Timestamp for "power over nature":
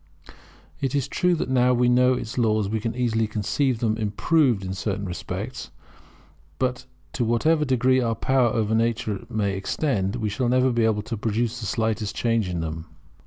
8.15-9.27